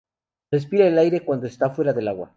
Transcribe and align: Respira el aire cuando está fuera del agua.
Respira 0.49 0.87
el 0.87 0.97
aire 0.97 1.23
cuando 1.23 1.45
está 1.45 1.69
fuera 1.69 1.93
del 1.93 2.07
agua. 2.07 2.29